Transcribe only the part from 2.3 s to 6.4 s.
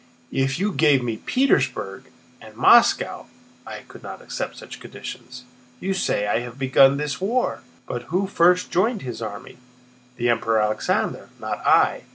and Moscow I could not accept such conditions. You say I